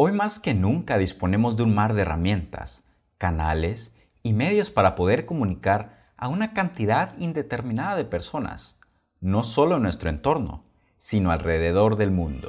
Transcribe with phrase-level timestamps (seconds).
[0.00, 5.26] Hoy más que nunca disponemos de un mar de herramientas, canales y medios para poder
[5.26, 8.78] comunicar a una cantidad indeterminada de personas,
[9.20, 10.62] no solo en nuestro entorno,
[10.98, 12.48] sino alrededor del mundo.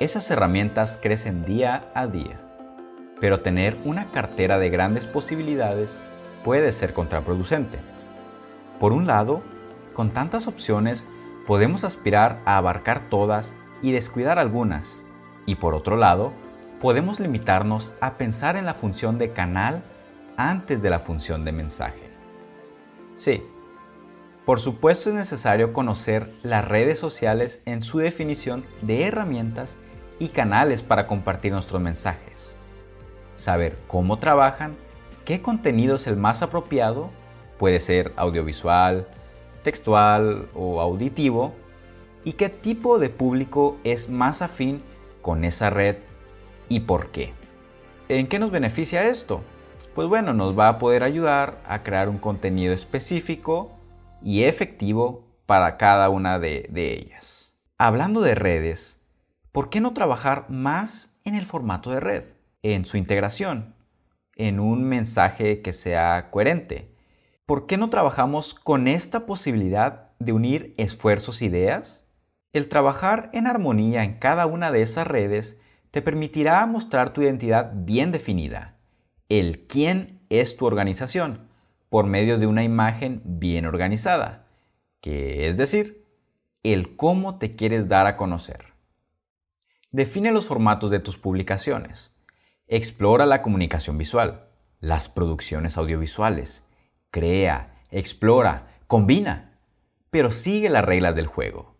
[0.00, 2.40] Esas herramientas crecen día a día,
[3.20, 5.96] pero tener una cartera de grandes posibilidades
[6.42, 7.78] puede ser contraproducente.
[8.80, 9.44] Por un lado,
[9.92, 11.08] con tantas opciones
[11.46, 13.54] podemos aspirar a abarcar todas
[13.86, 15.04] y descuidar algunas,
[15.46, 16.32] y por otro lado,
[16.80, 19.84] podemos limitarnos a pensar en la función de canal
[20.36, 22.10] antes de la función de mensaje.
[23.14, 23.44] Sí,
[24.44, 29.76] por supuesto es necesario conocer las redes sociales en su definición de herramientas
[30.18, 32.56] y canales para compartir nuestros mensajes.
[33.36, 34.72] Saber cómo trabajan,
[35.24, 37.10] qué contenido es el más apropiado,
[37.56, 39.06] puede ser audiovisual,
[39.62, 41.54] textual o auditivo,
[42.26, 44.82] y qué tipo de público es más afín
[45.22, 45.98] con esa red
[46.68, 47.32] y por qué.
[48.08, 49.42] ¿En qué nos beneficia esto?
[49.94, 53.70] Pues bueno, nos va a poder ayudar a crear un contenido específico
[54.24, 57.54] y efectivo para cada una de, ellas.
[57.78, 59.08] Hablando de redes,
[59.52, 62.24] ¿por qué no trabajar más en el formato de red,
[62.64, 63.76] en su integración,
[64.34, 66.92] en un mensaje que sea coherente?
[67.46, 72.05] ¿Por qué no trabajamos con esta posibilidad de unir esfuerzos e ideas?
[72.56, 77.70] El trabajar en armonía en cada una de esas redes te permitirá mostrar tu identidad
[77.74, 78.78] bien definida,
[79.28, 81.50] el quién es tu organización,
[81.90, 84.46] por medio de una imagen bien organizada,
[85.02, 86.06] que es decir,
[86.62, 88.72] el cómo te quieres dar a conocer.
[89.90, 92.16] Define los formatos de tus publicaciones.
[92.68, 94.48] Explora la comunicación visual,
[94.80, 96.66] las producciones audiovisuales.
[97.10, 99.58] Crea, explora, combina,
[100.08, 101.75] pero sigue las reglas del juego.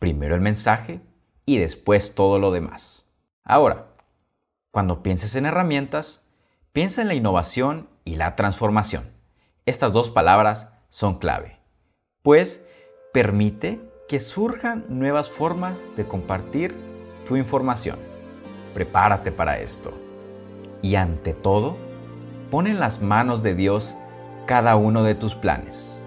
[0.00, 1.02] Primero el mensaje
[1.44, 3.06] y después todo lo demás.
[3.44, 3.94] Ahora,
[4.70, 6.26] cuando pienses en herramientas,
[6.72, 9.04] piensa en la innovación y la transformación.
[9.66, 11.60] Estas dos palabras son clave,
[12.22, 12.66] pues
[13.12, 16.74] permite que surjan nuevas formas de compartir
[17.28, 17.98] tu información.
[18.72, 19.92] Prepárate para esto.
[20.80, 21.76] Y ante todo,
[22.50, 23.96] pon en las manos de Dios
[24.46, 25.99] cada uno de tus planes.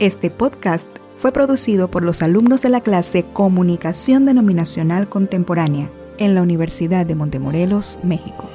[0.00, 6.40] Este podcast fue producido por los alumnos de la clase Comunicación Denominacional Contemporánea en la
[6.40, 8.48] Universidad de Montemorelos, México.